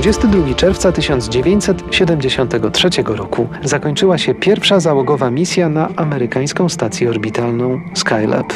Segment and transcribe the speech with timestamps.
[0.00, 8.52] 22 czerwca 1973 roku zakończyła się pierwsza załogowa misja na amerykańską stację orbitalną Skylab.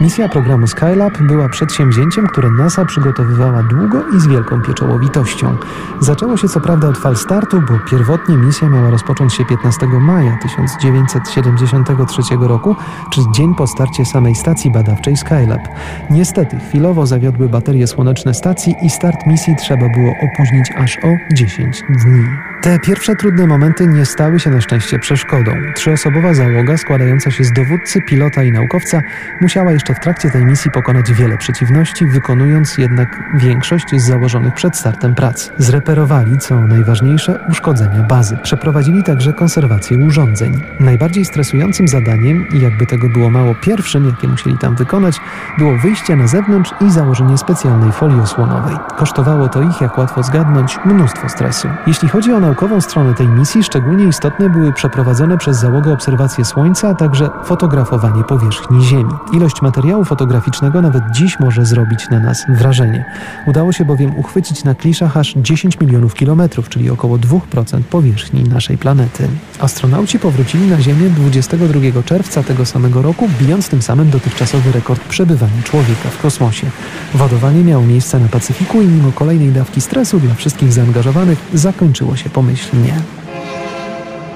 [0.00, 5.56] Misja programu Skylab była przedsięwzięciem, które NASA przygotowywała długo i z wielką pieczołowitością.
[6.00, 10.38] Zaczęło się co prawda od fal startu, bo pierwotnie misja miała rozpocząć się 15 maja
[10.42, 12.76] 1973 roku,
[13.12, 15.68] czyli dzień po starcie samej stacji badawczej Skylab.
[16.10, 21.82] Niestety chwilowo zawiodły baterie słoneczne stacji i start misji trzeba było opóźnić aż o 10
[21.82, 22.53] dni.
[22.64, 25.52] Te pierwsze trudne momenty nie stały się na szczęście przeszkodą.
[25.74, 29.02] Trzyosobowa załoga składająca się z dowódcy, pilota i naukowca
[29.40, 34.76] musiała jeszcze w trakcie tej misji pokonać wiele przeciwności, wykonując jednak większość z założonych przed
[34.76, 35.50] startem prac.
[35.58, 38.36] Zreperowali, co najważniejsze, uszkodzenia bazy.
[38.42, 40.62] Przeprowadzili także konserwację urządzeń.
[40.80, 45.20] Najbardziej stresującym zadaniem, i jakby tego było mało pierwszym, jakie musieli tam wykonać,
[45.58, 48.76] było wyjście na zewnątrz i założenie specjalnej folii osłonowej.
[48.96, 51.68] Kosztowało to ich, jak łatwo zgadnąć, mnóstwo stresu.
[51.86, 56.88] Jeśli chodzi o naukową stronę tej misji, szczególnie istotne były przeprowadzone przez załogę obserwacje Słońca,
[56.88, 59.10] a także fotografowanie powierzchni Ziemi.
[59.32, 63.04] Ilość materiału fotograficznego nawet dziś może zrobić na nas wrażenie.
[63.46, 68.78] Udało się bowiem uchwycić na kliszach aż 10 milionów kilometrów, czyli około 2% powierzchni naszej
[68.78, 69.28] planety.
[69.60, 75.62] Astronauci powrócili na Ziemię 22 czerwca tego samego roku, bijąc tym samym dotychczasowy rekord przebywania
[75.64, 76.66] człowieka w kosmosie.
[77.14, 82.30] Wodowanie miało miejsce na Pacyfiku i mimo kolejnej dawki stresu dla wszystkich zaangażowanych zakończyło się
[82.44, 82.94] pomyślnie.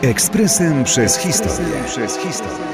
[0.03, 1.85] Ekspresem przez historię.
[1.87, 2.69] Przez historię.